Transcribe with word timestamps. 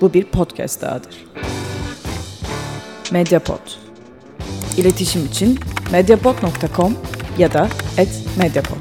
bu 0.00 0.14
bir 0.14 0.24
podcast 0.24 0.82
dahadır. 0.82 1.26
Mediapod. 3.12 3.60
İletişim 4.76 5.26
için 5.26 5.58
mediapod.com 5.92 6.96
ya 7.38 7.52
da 7.52 7.68
@mediapod. 8.38 8.76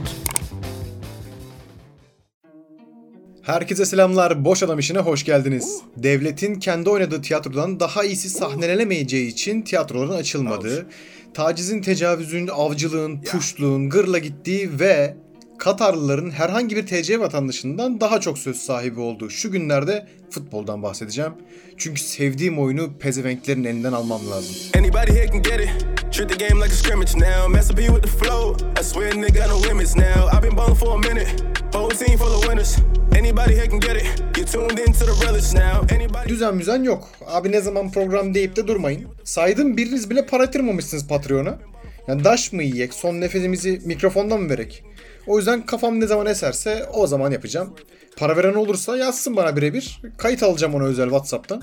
Herkese 3.41 3.85
selamlar. 3.85 4.45
Boş 4.45 4.63
Adam 4.63 4.79
işine 4.79 4.99
hoş 4.99 5.23
geldiniz. 5.23 5.81
Devletin 5.97 6.55
kendi 6.55 6.89
oynadığı 6.89 7.21
tiyatrodan 7.21 7.79
daha 7.79 8.03
iyisi 8.03 8.29
sahnelenemeyeceği 8.29 9.27
için 9.27 9.61
tiyatroların 9.61 10.17
açılmadığı, 10.17 10.85
tacizin, 11.33 11.81
tecavüzün, 11.81 12.47
avcılığın, 12.47 13.21
puşluğun 13.21 13.89
gırla 13.89 14.17
gittiği 14.17 14.79
ve 14.79 15.15
Katarlıların 15.57 16.31
herhangi 16.31 16.75
bir 16.75 16.87
TC 16.87 17.19
vatandaşından 17.19 18.01
daha 18.01 18.19
çok 18.19 18.37
söz 18.37 18.57
sahibi 18.57 18.99
olduğu 18.99 19.29
şu 19.29 19.51
günlerde 19.51 20.07
futboldan 20.29 20.83
bahsedeceğim. 20.83 21.33
Çünkü 21.77 22.01
sevdiğim 22.01 22.59
oyunu 22.59 22.97
pezevenklerin 22.99 23.63
elinden 23.63 23.93
almam 23.93 24.21
lazım. 24.31 24.55
Anybody 24.77 25.11
here 25.11 25.27
can 25.27 25.41
get 25.41 25.59
it. 25.59 25.95
Treat 26.13 26.29
the 26.29 26.47
game 26.47 26.65
like 26.65 26.73
a 26.73 26.77
scrimmage 26.77 27.13
now. 27.13 27.47
Mess 27.53 27.71
up 27.71 27.79
here 27.79 27.87
with 27.95 28.03
the 28.03 28.25
flow. 28.25 28.57
I 28.81 28.83
swear 28.83 29.11
nigga 29.11 29.39
got 29.39 29.49
no 29.49 29.69
limits 29.69 29.95
now. 29.95 30.29
I've 30.33 30.43
been 30.43 30.57
ballin' 30.57 30.75
for 30.75 30.95
a 30.95 30.97
minute. 30.97 31.43
Whole 31.73 31.89
team 31.89 32.17
full 32.17 32.35
of 32.35 32.41
winners. 32.43 32.77
Anybody 33.19 33.53
here 33.55 33.69
can 33.69 33.79
get 33.79 33.95
it. 33.95 34.37
You 34.37 34.45
tuned 34.45 34.79
into 34.79 35.05
the 35.05 35.25
realest 35.25 35.53
now. 35.55 35.95
Anybody 35.95 36.29
Düzen 36.29 36.55
müzen 36.55 36.83
yok. 36.83 37.09
Abi 37.27 37.51
ne 37.51 37.61
zaman 37.61 37.91
program 37.91 38.33
deyip 38.33 38.55
de 38.55 38.67
durmayın. 38.67 39.05
Saydım 39.23 39.77
biriniz 39.77 40.09
bile 40.09 40.25
para 40.25 40.43
yatırmamışsınız 40.43 41.07
Patreon'a. 41.07 41.59
Yani 42.07 42.23
daş 42.23 42.53
mı 42.53 42.63
yiyek, 42.63 42.93
son 42.93 43.21
nefesimizi 43.21 43.81
mikrofondan 43.85 44.41
mı 44.41 44.49
verek? 44.49 44.83
O 45.27 45.37
yüzden 45.37 45.65
kafam 45.65 45.99
ne 45.99 46.07
zaman 46.07 46.25
eserse 46.25 46.85
o 46.93 47.07
zaman 47.07 47.31
yapacağım. 47.31 47.73
Para 48.17 48.37
veren 48.37 48.53
olursa 48.53 48.97
yazsın 48.97 49.35
bana 49.35 49.55
birebir. 49.57 50.01
Kayıt 50.17 50.43
alacağım 50.43 50.75
ona 50.75 50.83
özel 50.83 51.05
Whatsapp'tan. 51.09 51.61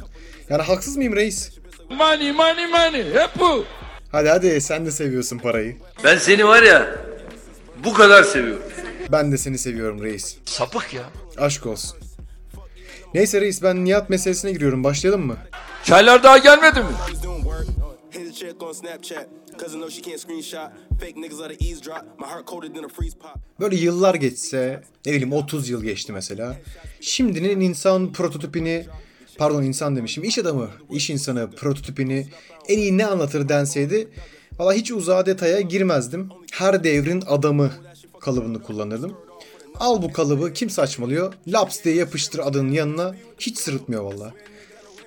Yani 0.48 0.62
haksız 0.62 0.96
mıyım 0.96 1.16
reis? 1.16 1.50
Money 1.90 2.32
money 2.32 2.66
money 2.66 3.04
hep 3.14 3.30
bu. 3.40 3.64
Hadi 4.12 4.28
hadi 4.28 4.60
sen 4.60 4.86
de 4.86 4.90
seviyorsun 4.90 5.38
parayı. 5.38 5.76
Ben 6.04 6.18
seni 6.18 6.46
var 6.46 6.62
ya 6.62 6.86
bu 7.84 7.92
kadar 7.94 8.22
seviyorum. 8.22 8.62
Ben 9.12 9.32
de 9.32 9.38
seni 9.38 9.58
seviyorum 9.58 10.02
reis. 10.02 10.36
Sapık 10.44 10.94
ya. 10.94 11.02
Aşk 11.38 11.66
olsun. 11.66 11.98
Neyse 13.14 13.40
reis 13.40 13.62
ben 13.62 13.84
Nihat 13.84 14.10
meselesine 14.10 14.52
giriyorum. 14.52 14.84
Başlayalım 14.84 15.26
mı? 15.26 15.36
Çaylar 15.84 16.22
daha 16.22 16.38
gelmedi 16.38 16.80
mi? 16.80 16.86
Cause 19.58 19.76
I 19.76 19.80
know 19.80 19.90
she 19.90 20.02
can't 20.02 20.20
screenshot. 20.20 20.70
Fake 21.00 21.16
niggas 21.16 21.40
let 21.40 21.50
her 21.50 21.68
eavesdrop. 21.68 22.02
My 22.18 22.26
heart 22.26 22.46
colder 22.46 22.74
than 22.74 22.84
a 22.84 22.88
freeze 22.88 23.18
pop. 23.18 23.36
Böyle 23.60 23.76
yıllar 23.76 24.14
geçse, 24.14 24.82
ne 25.06 25.12
bileyim 25.12 25.32
30 25.32 25.68
yıl 25.68 25.82
geçti 25.82 26.12
mesela. 26.12 26.56
Şimdinin 27.00 27.60
insan 27.60 28.12
prototipini, 28.12 28.86
pardon 29.38 29.62
insan 29.62 29.96
demişim, 29.96 30.24
iş 30.24 30.38
adamı, 30.38 30.68
iş 30.90 31.10
insanı 31.10 31.50
prototipini 31.50 32.26
en 32.68 32.78
iyi 32.78 32.98
ne 32.98 33.06
anlatır 33.06 33.48
denseydi, 33.48 34.08
valla 34.58 34.72
hiç 34.72 34.92
uzağa 34.92 35.26
detaya 35.26 35.60
girmezdim. 35.60 36.28
Her 36.52 36.84
devrin 36.84 37.22
adamı 37.26 37.70
kalıbını 38.20 38.62
kullanırdım. 38.62 39.16
Al 39.80 40.02
bu 40.02 40.12
kalıbı 40.12 40.52
kim 40.52 40.70
saçmalıyor? 40.70 41.34
Laps 41.48 41.84
diye 41.84 41.94
yapıştır 41.94 42.38
adının 42.38 42.72
yanına 42.72 43.14
hiç 43.38 43.58
sırıtmıyor 43.58 44.02
valla. 44.02 44.34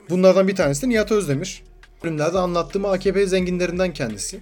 Bunlardan 0.09 0.47
bir 0.47 0.55
tanesi 0.55 0.81
de 0.81 0.89
Nihat 0.89 1.11
Özdemir. 1.11 1.63
Bölümlerde 2.05 2.37
anlattığım 2.39 2.85
AKP 2.85 3.27
zenginlerinden 3.27 3.93
kendisi. 3.93 4.39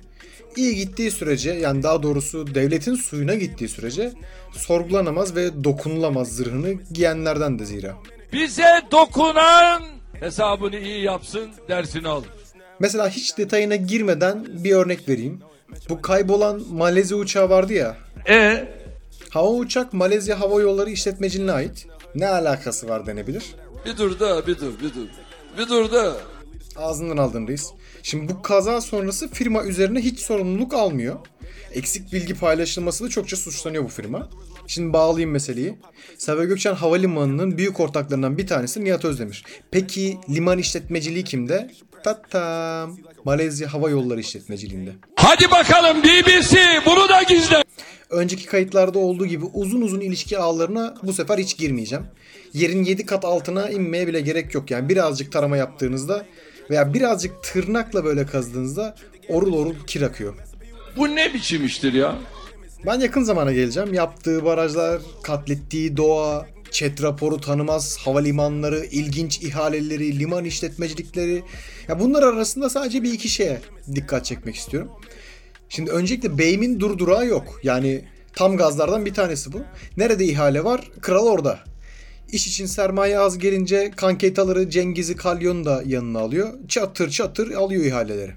İyi 0.55 0.75
gittiği 0.75 1.11
sürece 1.11 1.51
yani 1.51 1.83
daha 1.83 2.03
doğrusu 2.03 2.55
devletin 2.55 2.95
suyuna 2.95 3.35
gittiği 3.35 3.69
sürece 3.69 4.13
sorgulanamaz 4.51 5.35
ve 5.35 5.63
dokunulamaz 5.63 6.27
zırhını 6.35 6.73
giyenlerden 6.91 7.59
de 7.59 7.65
zira. 7.65 7.95
Bize 8.33 8.81
dokunan 8.91 9.83
hesabını 10.19 10.75
iyi 10.75 11.03
yapsın 11.03 11.49
dersini 11.69 12.07
alır. 12.07 12.27
Mesela 12.79 13.09
hiç 13.09 13.37
detayına 13.37 13.75
girmeden 13.75 14.45
bir 14.49 14.71
örnek 14.71 15.09
vereyim. 15.09 15.39
Bu 15.89 16.01
kaybolan 16.01 16.61
Malezya 16.71 17.17
uçağı 17.17 17.49
vardı 17.49 17.73
ya. 17.73 17.97
E 18.29 18.67
Hava 19.29 19.49
uçak 19.49 19.93
Malezya 19.93 20.39
Hava 20.39 20.61
Yolları 20.61 20.89
işletmeciliğine 20.89 21.51
ait. 21.51 21.87
Ne 22.15 22.27
alakası 22.27 22.89
var 22.89 23.05
denebilir. 23.05 23.43
bir 23.85 23.97
dur 23.97 24.19
da 24.19 24.47
bir 24.47 24.57
dur 24.59 24.73
bir 24.79 24.93
dur. 24.93 25.07
Bir 25.57 25.69
dur 25.69 25.91
da. 25.91 26.13
Ağzından 26.75 27.17
aldın 27.17 27.47
reis. 27.47 27.69
Şimdi 28.03 28.33
bu 28.33 28.41
kaza 28.41 28.81
sonrası 28.81 29.29
firma 29.29 29.63
üzerine 29.63 29.99
hiç 29.99 30.19
sorumluluk 30.19 30.73
almıyor. 30.73 31.15
Eksik 31.71 32.13
bilgi 32.13 32.33
paylaşılması 32.33 33.03
da 33.03 33.09
çokça 33.09 33.37
suçlanıyor 33.37 33.83
bu 33.83 33.87
firma. 33.87 34.29
Şimdi 34.67 34.93
bağlayayım 34.93 35.31
meseleyi. 35.31 35.77
Sabiha 36.17 36.45
Gökçen 36.45 36.73
Havalimanı'nın 36.73 37.57
büyük 37.57 37.79
ortaklarından 37.79 38.37
bir 38.37 38.47
tanesi 38.47 38.83
Nihat 38.83 39.05
Özdemir. 39.05 39.43
Peki 39.71 40.17
liman 40.29 40.57
işletmeciliği 40.57 41.23
kimde? 41.23 41.71
Tatam. 42.03 42.97
Malezya 43.25 43.73
Hava 43.73 43.89
Yolları 43.89 44.19
işletmeciliğinde. 44.19 44.91
Hadi 45.15 45.51
bakalım 45.51 46.03
BBC 46.03 46.57
bunu 46.85 47.09
da 47.09 47.23
gizle. 47.23 47.63
Önceki 48.09 48.45
kayıtlarda 48.45 48.99
olduğu 48.99 49.25
gibi 49.25 49.45
uzun 49.45 49.81
uzun 49.81 49.99
ilişki 49.99 50.37
ağlarına 50.37 50.95
bu 51.03 51.13
sefer 51.13 51.37
hiç 51.37 51.57
girmeyeceğim. 51.57 52.05
Yerin 52.53 52.83
7 52.83 53.05
kat 53.05 53.25
altına 53.25 53.69
inmeye 53.69 54.07
bile 54.07 54.21
gerek 54.21 54.53
yok 54.53 54.71
yani 54.71 54.89
birazcık 54.89 55.31
tarama 55.31 55.57
yaptığınızda 55.57 56.25
veya 56.69 56.93
birazcık 56.93 57.43
tırnakla 57.43 58.05
böyle 58.05 58.25
kazdığınızda 58.25 58.95
orul 59.29 59.53
orul 59.53 59.75
kir 59.87 60.01
akıyor. 60.01 60.33
Bu 60.97 61.15
ne 61.15 61.33
biçim 61.33 61.65
iştir 61.65 61.93
ya? 61.93 62.15
Ben 62.85 62.99
yakın 62.99 63.23
zamana 63.23 63.51
geleceğim. 63.51 63.93
Yaptığı 63.93 64.45
barajlar, 64.45 65.01
katlettiği 65.23 65.97
doğa, 65.97 66.45
chat 66.71 67.03
raporu 67.03 67.41
tanımaz 67.41 67.97
havalimanları, 67.97 68.85
ilginç 68.85 69.41
ihaleleri, 69.41 70.19
liman 70.19 70.45
işletmecilikleri. 70.45 71.43
Ya 71.87 71.99
bunlar 71.99 72.23
arasında 72.23 72.69
sadece 72.69 73.03
bir 73.03 73.13
iki 73.13 73.29
şeye 73.29 73.61
dikkat 73.95 74.25
çekmek 74.25 74.55
istiyorum. 74.55 74.91
Şimdi 75.69 75.91
öncelikle 75.91 76.37
beyimin 76.37 76.79
durdurağı 76.79 77.25
yok. 77.25 77.59
Yani 77.63 78.05
tam 78.35 78.57
gazlardan 78.57 79.05
bir 79.05 79.13
tanesi 79.13 79.53
bu. 79.53 79.61
Nerede 79.97 80.25
ihale 80.25 80.63
var? 80.63 80.91
Kral 81.01 81.25
orada. 81.25 81.59
İş 82.33 82.47
için 82.47 82.65
sermaye 82.65 83.19
az 83.19 83.37
gelince 83.37 83.91
kankeytaları 83.95 84.69
Cengiz'i 84.69 85.15
Kalyon'u 85.15 85.65
da 85.65 85.83
yanına 85.85 86.19
alıyor. 86.19 86.53
Çatır 86.67 87.09
çatır 87.09 87.51
alıyor 87.51 87.85
ihaleleri. 87.85 88.31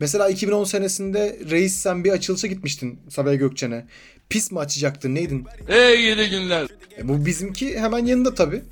Mesela 0.00 0.28
2010 0.28 0.64
senesinde 0.64 1.38
reis 1.50 1.76
sen 1.76 2.04
bir 2.04 2.10
açılışa 2.10 2.46
gitmiştin 2.46 3.00
Sabiha 3.08 3.34
Gökçen'e. 3.34 3.86
Pis 4.28 4.52
mi 4.52 4.58
açacaktın 4.58 5.14
neydin? 5.14 5.46
Ey 5.68 6.00
yedi 6.00 6.30
günler. 6.30 6.66
E 6.98 7.08
bu 7.08 7.26
bizimki 7.26 7.78
hemen 7.78 8.06
yanında 8.06 8.34
tabi. 8.34 8.62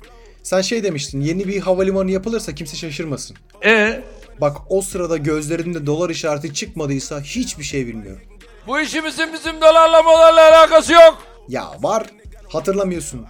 Sen 0.43 0.61
şey 0.61 0.83
demiştin 0.83 1.21
yeni 1.21 1.47
bir 1.47 1.59
havalimanı 1.59 2.11
yapılırsa 2.11 2.55
kimse 2.55 2.77
şaşırmasın. 2.77 3.37
E 3.65 4.01
Bak 4.41 4.57
o 4.69 4.81
sırada 4.81 5.17
gözlerinde 5.17 5.85
dolar 5.85 6.09
işareti 6.09 6.53
çıkmadıysa 6.53 7.21
hiçbir 7.21 7.63
şey 7.63 7.87
bilmiyorum. 7.87 8.21
bu 8.67 8.79
işimizin 8.79 9.33
bizim 9.33 9.61
dolarla 9.61 10.03
molarla 10.03 10.49
alakası 10.49 10.93
yok. 10.93 11.23
Ya 11.49 11.71
var 11.81 12.07
hatırlamıyorsun. 12.49 13.25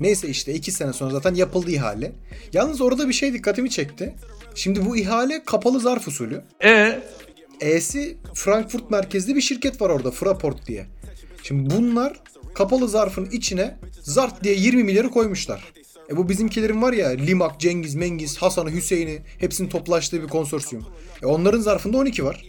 Neyse 0.00 0.28
işte 0.28 0.54
iki 0.54 0.72
sene 0.72 0.92
sonra 0.92 1.10
zaten 1.10 1.34
yapıldı 1.34 1.70
ihale. 1.70 2.12
Yalnız 2.52 2.80
orada 2.80 3.08
bir 3.08 3.12
şey 3.12 3.32
dikkatimi 3.32 3.70
çekti. 3.70 4.14
Şimdi 4.54 4.86
bu 4.86 4.96
ihale 4.96 5.42
kapalı 5.44 5.80
zarf 5.80 6.08
usulü. 6.08 6.42
E 6.64 7.00
E'si 7.60 8.16
Frankfurt 8.34 8.90
merkezli 8.90 9.36
bir 9.36 9.40
şirket 9.40 9.80
var 9.80 9.90
orada 9.90 10.10
Fraport 10.10 10.66
diye. 10.66 10.86
Şimdi 11.42 11.70
bunlar 11.76 12.20
kapalı 12.54 12.88
zarfın 12.88 13.24
içine 13.30 13.76
zart 14.02 14.44
diye 14.44 14.54
20 14.54 14.84
milyarı 14.84 15.10
koymuşlar. 15.10 15.72
E 16.10 16.16
bu 16.16 16.28
bizimkilerin 16.28 16.82
var 16.82 16.92
ya 16.92 17.08
Limak, 17.08 17.60
Cengiz, 17.60 17.94
Mengiz, 17.94 18.36
Hasan'ı, 18.36 18.70
Hüseyin'i 18.70 19.18
hepsinin 19.38 19.68
toplaştığı 19.68 20.22
bir 20.22 20.28
konsorsiyum. 20.28 20.86
E 21.22 21.26
onların 21.26 21.60
zarfında 21.60 21.98
12 21.98 22.24
var. 22.24 22.44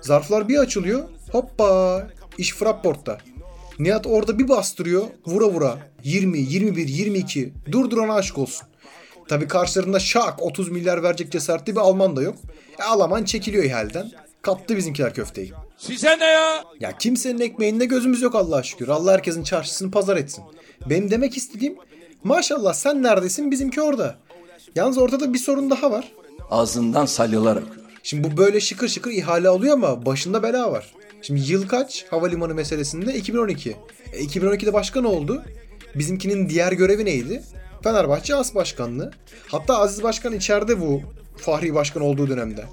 Zarflar 0.00 0.48
bir 0.48 0.58
açılıyor. 0.58 1.08
Hoppa 1.32 2.08
iş 2.38 2.52
Fraport'ta. 2.52 3.18
Nihat 3.78 4.06
orada 4.06 4.38
bir 4.38 4.48
bastırıyor. 4.48 5.06
Vura 5.26 5.48
vura. 5.48 5.78
20, 6.04 6.38
21, 6.38 6.88
22. 6.88 7.52
Durdurana 7.72 8.14
aşk 8.14 8.38
olsun. 8.38 8.66
Tabii 9.28 9.48
karşılarında 9.48 9.98
şak 9.98 10.42
30 10.42 10.68
milyar 10.70 11.02
verecek 11.02 11.32
cesaretli 11.32 11.72
bir 11.72 11.80
Alman 11.80 12.16
da 12.16 12.22
yok. 12.22 12.34
E 12.78 12.82
Alman 12.82 13.24
çekiliyor 13.24 13.64
ihaleden. 13.64 14.10
Kaptı 14.42 14.76
bizimkiler 14.76 15.14
köfteyi. 15.14 15.52
size 15.78 16.18
ne 16.18 16.24
ya? 16.24 16.64
Ya 16.80 16.98
kimsenin 16.98 17.40
ekmeğinde 17.40 17.84
gözümüz 17.84 18.22
yok 18.22 18.34
Allah'a 18.34 18.62
şükür. 18.62 18.88
Allah 18.88 19.12
herkesin 19.12 19.42
çarşısını 19.42 19.90
pazar 19.90 20.16
etsin. 20.16 20.44
Benim 20.90 21.10
demek 21.10 21.36
istediğim 21.36 21.76
maşallah 22.24 22.74
sen 22.74 23.02
neredesin 23.02 23.50
bizimki 23.50 23.80
orada. 23.80 24.16
Yalnız 24.74 24.98
ortada 24.98 25.34
bir 25.34 25.38
sorun 25.38 25.70
daha 25.70 25.90
var. 25.90 26.12
Ağzından 26.50 27.06
salyalar 27.06 27.56
akıyor. 27.56 27.86
Şimdi 28.02 28.30
bu 28.32 28.36
böyle 28.36 28.60
şıkır 28.60 28.88
şıkır 28.88 29.10
ihale 29.10 29.48
alıyor 29.48 29.74
ama 29.74 30.06
başında 30.06 30.42
bela 30.42 30.72
var. 30.72 30.94
Şimdi 31.26 31.52
yıl 31.52 31.68
kaç 31.68 32.04
havalimanı 32.10 32.54
meselesinde? 32.54 33.14
2012. 33.14 33.76
E, 34.12 34.24
2012'de 34.24 34.72
başka 34.72 35.00
ne 35.00 35.06
oldu? 35.06 35.42
Bizimkinin 35.94 36.48
diğer 36.48 36.72
görevi 36.72 37.04
neydi? 37.04 37.42
Fenerbahçe 37.82 38.34
As 38.34 38.54
Başkanlığı. 38.54 39.10
Hatta 39.48 39.78
Aziz 39.78 40.02
Başkan 40.02 40.32
içeride 40.32 40.80
bu 40.80 41.00
Fahri 41.36 41.74
Başkan 41.74 42.02
olduğu 42.02 42.28
dönemde. 42.28 42.64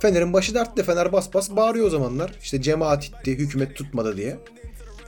Fener'in 0.00 0.32
başı 0.32 0.54
dertte. 0.54 0.82
Fener 0.82 1.12
bas 1.12 1.34
bas 1.34 1.50
bağırıyor 1.50 1.86
o 1.86 1.90
zamanlar. 1.90 2.32
İşte 2.42 2.62
cemaat 2.62 3.04
itti, 3.04 3.38
hükümet 3.38 3.76
tutmadı 3.76 4.16
diye. 4.16 4.36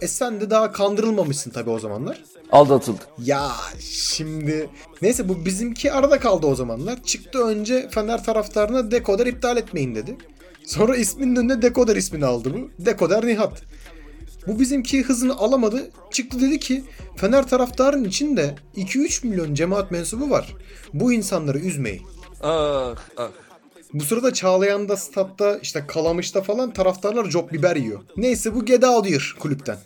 E 0.01 0.09
sen 0.09 0.41
de 0.41 0.51
daha 0.51 0.73
kandırılmamışsın 0.73 1.51
tabii 1.51 1.71
o 1.71 1.79
zamanlar. 1.79 2.23
Aldatıldık. 2.53 3.07
Ya 3.19 3.51
şimdi 3.81 4.71
neyse 5.03 5.29
bu 5.29 5.45
bizimki 5.45 5.93
arada 5.93 6.19
kaldı 6.19 6.47
o 6.47 6.55
zamanlar. 6.55 7.03
Çıktı 7.03 7.45
önce 7.45 7.89
Fener 7.91 8.25
taraftarına 8.25 8.91
dekoder 8.91 9.27
iptal 9.27 9.57
etmeyin 9.57 9.95
dedi. 9.95 10.17
Sonra 10.65 10.97
isminin 10.97 11.37
önüne 11.37 11.63
dekoder 11.63 11.97
ismini 11.97 12.27
aldı 12.27 12.55
bu. 12.55 12.85
Dekoder 12.85 13.27
Nihat. 13.27 13.63
Bu 14.47 14.61
bizimki 14.61 15.03
hızını 15.03 15.37
alamadı. 15.37 15.91
Çıktı 16.11 16.41
dedi 16.41 16.59
ki 16.59 16.85
Fener 17.17 17.49
taraftarın 17.49 18.05
içinde 18.05 18.55
2-3 18.77 19.27
milyon 19.27 19.55
cemaat 19.55 19.91
mensubu 19.91 20.31
var. 20.31 20.57
Bu 20.95 21.13
insanları 21.13 21.59
üzmeyin. 21.59 22.03
Ah 22.43 22.95
ah. 23.17 23.31
Bu 23.95 24.05
sırada 24.05 24.35
Çağlayan'da, 24.35 24.97
statta, 24.97 25.59
işte 25.63 25.85
Kalamış'ta 25.87 26.43
falan 26.43 26.73
taraftarlar 26.73 27.31
job 27.31 27.53
biber 27.53 27.77
yiyor. 27.77 28.01
Neyse 28.17 28.55
bu 28.55 28.59
out 28.87 29.11
here 29.11 29.39
kulüpten. 29.39 29.79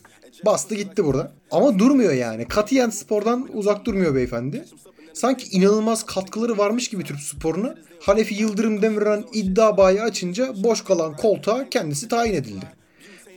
Bastı 0.47 0.75
gitti 0.75 1.05
burada. 1.05 1.33
Ama 1.51 1.79
durmuyor 1.79 2.13
yani. 2.13 2.49
Katiyen 2.49 2.91
spordan 2.91 3.49
uzak 3.53 3.85
durmuyor 3.85 4.15
beyefendi. 4.15 4.65
Sanki 5.15 5.57
inanılmaz 5.57 6.07
katkıları 6.07 6.59
varmış 6.59 6.89
gibi 6.89 7.05
Türk 7.05 7.21
sporuna. 7.21 7.75
Hanefi 8.01 8.35
Yıldırım 8.35 8.83
Demirören 8.83 9.25
iddia 9.33 9.77
bayi 9.77 10.03
açınca 10.03 10.55
boş 10.57 10.85
kalan 10.85 11.17
koltuğa 11.17 11.69
kendisi 11.69 12.09
tayin 12.09 12.35
edildi. 12.35 12.67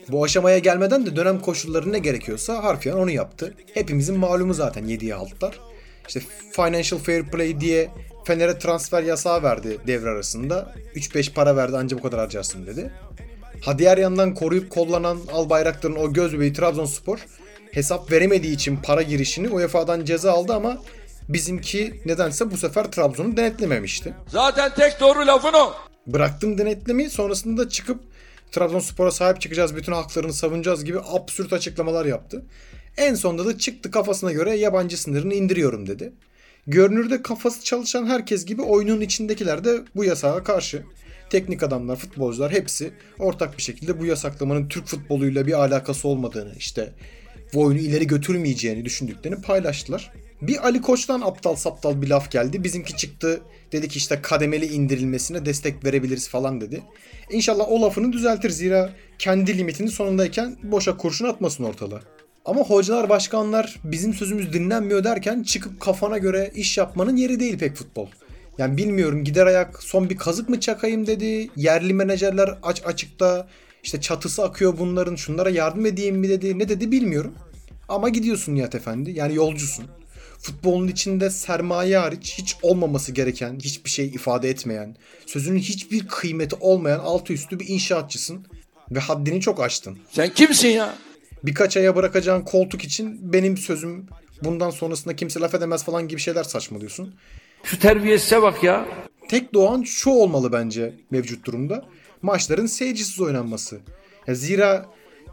Bu 0.08 0.24
aşamaya 0.24 0.58
gelmeden 0.58 1.06
de 1.06 1.16
dönem 1.16 1.40
koşulları 1.40 1.92
ne 1.92 1.98
gerekiyorsa 1.98 2.64
harfiyen 2.64 2.96
onu 2.96 3.10
yaptı. 3.10 3.54
Hepimizin 3.74 4.18
malumu 4.18 4.54
zaten 4.54 4.84
7'ye 4.84 5.14
aldılar. 5.14 5.60
İşte 6.08 6.20
Financial 6.52 7.00
Fair 7.00 7.24
Play 7.24 7.60
diye 7.60 7.90
Fener'e 8.24 8.58
transfer 8.58 9.02
yasağı 9.02 9.42
verdi 9.42 9.78
devre 9.86 10.08
arasında. 10.10 10.74
3-5 10.94 11.32
para 11.32 11.56
verdi 11.56 11.76
anca 11.76 11.98
bu 11.98 12.02
kadar 12.02 12.20
harcarsın 12.20 12.66
dedi. 12.66 12.92
Ha 13.60 13.78
diğer 13.78 13.98
yandan 13.98 14.34
koruyup 14.34 14.70
kollanan 14.70 15.18
Al 15.32 15.50
Bayraktar'ın 15.50 15.96
o 15.96 16.12
göz 16.12 16.34
bebeği 16.34 16.52
Trabzonspor 16.52 17.18
hesap 17.72 18.12
veremediği 18.12 18.54
için 18.54 18.76
para 18.76 19.02
girişini 19.02 19.48
UEFA'dan 19.48 20.04
ceza 20.04 20.32
aldı 20.32 20.54
ama 20.54 20.78
bizimki 21.28 22.00
nedense 22.06 22.50
bu 22.50 22.56
sefer 22.56 22.84
Trabzon'u 22.84 23.36
denetlememişti. 23.36 24.14
Zaten 24.28 24.74
tek 24.74 25.00
doğru 25.00 25.26
lafın 25.26 25.52
o. 25.52 25.72
Bıraktım 26.06 26.58
denetlemi 26.58 27.10
sonrasında 27.10 27.68
çıkıp 27.68 28.00
Trabzonspor'a 28.52 29.10
sahip 29.10 29.40
çıkacağız, 29.40 29.76
bütün 29.76 29.92
haklarını 29.92 30.32
savunacağız 30.32 30.84
gibi 30.84 30.98
absürt 31.00 31.52
açıklamalar 31.52 32.06
yaptı. 32.06 32.44
En 32.96 33.14
sonunda 33.14 33.46
da 33.46 33.58
çıktı 33.58 33.90
kafasına 33.90 34.32
göre 34.32 34.56
yabancı 34.56 35.00
sınırını 35.00 35.34
indiriyorum 35.34 35.86
dedi. 35.86 36.12
Görünürde 36.66 37.22
kafası 37.22 37.64
çalışan 37.64 38.06
herkes 38.06 38.44
gibi 38.44 38.62
oyunun 38.62 39.00
içindekiler 39.00 39.64
de 39.64 39.80
bu 39.96 40.04
yasağa 40.04 40.44
karşı. 40.44 40.82
Teknik 41.30 41.62
adamlar, 41.62 41.96
futbolcular 41.96 42.52
hepsi 42.52 42.90
ortak 43.18 43.56
bir 43.56 43.62
şekilde 43.62 44.00
bu 44.00 44.06
yasaklamanın 44.06 44.68
Türk 44.68 44.86
futboluyla 44.86 45.46
bir 45.46 45.52
alakası 45.52 46.08
olmadığını, 46.08 46.54
işte 46.58 46.92
bu 47.54 47.62
oyunu 47.62 47.80
ileri 47.80 48.06
götürmeyeceğini 48.06 48.84
düşündüklerini 48.84 49.42
paylaştılar. 49.42 50.12
Bir 50.42 50.66
Ali 50.66 50.80
Koç'tan 50.82 51.20
aptal 51.20 51.54
saptal 51.54 52.02
bir 52.02 52.08
laf 52.08 52.30
geldi. 52.30 52.64
Bizimki 52.64 52.96
çıktı 52.96 53.40
dedi 53.72 53.88
ki 53.88 53.96
işte 53.96 54.22
kademeli 54.22 54.66
indirilmesine 54.66 55.46
destek 55.46 55.84
verebiliriz 55.84 56.28
falan 56.28 56.60
dedi. 56.60 56.82
İnşallah 57.30 57.68
o 57.68 57.82
lafını 57.82 58.12
düzeltir 58.12 58.50
zira 58.50 58.90
kendi 59.18 59.58
limitinin 59.58 59.88
sonundayken 59.88 60.56
boşa 60.62 60.96
kurşun 60.96 61.28
atmasın 61.28 61.64
ortalığa. 61.64 62.00
Ama 62.44 62.60
hocalar, 62.60 63.08
başkanlar 63.08 63.80
bizim 63.84 64.14
sözümüz 64.14 64.52
dinlenmiyor 64.52 65.04
derken 65.04 65.42
çıkıp 65.42 65.80
kafana 65.80 66.18
göre 66.18 66.50
iş 66.54 66.78
yapmanın 66.78 67.16
yeri 67.16 67.40
değil 67.40 67.58
pek 67.58 67.76
futbol. 67.76 68.06
Yani 68.58 68.76
bilmiyorum 68.76 69.24
gider 69.24 69.46
ayak 69.46 69.82
son 69.82 70.10
bir 70.10 70.16
kazık 70.16 70.48
mı 70.48 70.60
çakayım 70.60 71.06
dedi. 71.06 71.50
Yerli 71.56 71.94
menajerler 71.94 72.58
aç 72.62 72.82
açıkta 72.86 73.48
işte 73.82 74.00
çatısı 74.00 74.44
akıyor 74.44 74.78
bunların 74.78 75.14
şunlara 75.14 75.50
yardım 75.50 75.86
edeyim 75.86 76.16
mi 76.16 76.28
dedi. 76.28 76.58
Ne 76.58 76.68
dedi 76.68 76.90
bilmiyorum. 76.90 77.34
Ama 77.88 78.08
gidiyorsun 78.08 78.54
Nihat 78.54 78.74
Efendi 78.74 79.10
yani 79.10 79.34
yolcusun. 79.34 79.84
Futbolun 80.38 80.88
içinde 80.88 81.30
sermaye 81.30 81.98
hariç 81.98 82.34
hiç 82.38 82.56
olmaması 82.62 83.12
gereken, 83.12 83.58
hiçbir 83.62 83.90
şey 83.90 84.06
ifade 84.06 84.50
etmeyen, 84.50 84.96
sözünün 85.26 85.58
hiçbir 85.58 86.08
kıymeti 86.08 86.56
olmayan 86.60 86.98
altı 86.98 87.32
üstü 87.32 87.60
bir 87.60 87.68
inşaatçısın. 87.68 88.46
Ve 88.90 88.98
haddini 88.98 89.40
çok 89.40 89.60
aştın. 89.60 89.98
Sen 90.10 90.34
kimsin 90.34 90.68
ya? 90.68 90.94
Birkaç 91.44 91.76
aya 91.76 91.96
bırakacağın 91.96 92.42
koltuk 92.42 92.84
için 92.84 93.32
benim 93.32 93.56
sözüm 93.56 94.06
bundan 94.44 94.70
sonrasında 94.70 95.16
kimse 95.16 95.40
laf 95.40 95.54
edemez 95.54 95.84
falan 95.84 96.08
gibi 96.08 96.20
şeyler 96.20 96.44
saçmalıyorsun. 96.44 97.14
Şu 97.64 97.78
terbiyesize 97.78 98.42
bak 98.42 98.64
ya. 98.64 98.88
Tek 99.28 99.54
doğan 99.54 99.82
şu 99.82 100.10
olmalı 100.10 100.52
bence 100.52 100.94
mevcut 101.10 101.46
durumda. 101.46 101.84
Maçların 102.22 102.66
seyircisiz 102.66 103.20
oynanması. 103.20 103.80
Ya 104.26 104.34
zira 104.34 104.86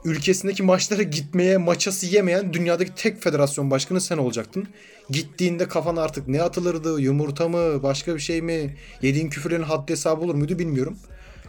ülkesindeki 0.06 0.63
maçlara 0.63 1.04
gitmeye, 1.04 1.57
maçası 1.57 2.06
yemeyen 2.06 2.54
dünyadaki 2.54 2.96
tek 2.96 3.24
federasyon 3.24 3.72
başkanı 3.72 4.02
sen 4.02 4.18
olacaktın. 4.18 4.68
Gittiğinde 5.10 5.68
kafan 5.68 5.96
artık 5.96 6.28
ne 6.28 6.42
atılırdı, 6.42 7.02
yumurta 7.02 7.50
mı, 7.50 7.84
başka 7.84 8.16
bir 8.16 8.19
şey 8.19 8.42
mi, 8.42 8.75
yediğin 9.02 9.30
küfürlerin 9.30 9.63
haddi 9.63 9.92
hesabı 9.92 10.22
olur 10.22 10.36
muydu 10.36 10.60
bilmiyorum. 10.60 10.98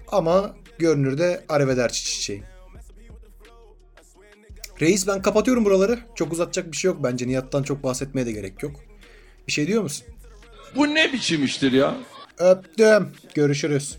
Ama 0.09 0.57
görünürde 0.79 1.45
arevederci 1.49 2.05
çiçeği. 2.05 2.43
Reis 4.81 5.07
ben 5.07 5.23
kapatıyorum 5.23 5.65
buraları. 5.65 5.99
Çok 6.15 6.33
uzatacak 6.33 6.73
bir 6.73 6.77
şey 6.77 6.89
yok 6.89 6.99
bence. 7.03 7.29
Nihat'tan 7.29 7.63
çok 7.63 7.83
bahsetmeye 7.83 8.27
de 8.27 8.33
gerek 8.33 8.63
yok. 8.63 8.81
Bir 9.47 9.53
şey 9.53 9.67
diyor 9.67 9.83
musun? 9.83 10.07
Bu 10.77 10.95
ne 10.95 11.13
biçim 11.13 11.45
iştir 11.45 11.73
ya? 11.73 11.97
Öptüm. 12.39 13.09
Görüşürüz. 13.35 13.99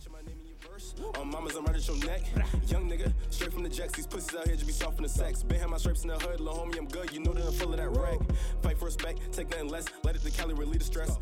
Jacks. 3.78 3.94
These 3.94 4.08
pussies 4.08 4.36
out 4.36 4.48
here 4.48 4.56
just 4.56 4.66
be 4.66 4.74
soft 4.74 4.98
in 4.98 5.04
the 5.04 5.10
sex. 5.10 5.44
Been 5.44 5.60
had 5.60 5.70
my 5.70 5.78
stripes 5.78 6.02
in 6.02 6.10
the 6.10 6.16
hood, 6.16 6.40
little 6.40 6.66
homie, 6.66 6.80
I'm 6.80 6.88
good. 6.88 7.14
You 7.14 7.20
know 7.20 7.34
that 7.34 7.46
I'm 7.46 7.54
full 7.54 7.72
of 7.72 7.78
that 7.78 7.90
rag. 7.90 8.20
Fight 8.64 8.78
for 8.78 8.86
respect, 8.86 9.20
take 9.32 9.52
nothing 9.52 9.70
less. 9.70 9.86
Let 10.04 10.16
it 10.16 10.24
to 10.24 10.32
Cali 10.32 10.56
relieve 10.56 10.80
the 10.80 10.86
stress. 10.86 11.20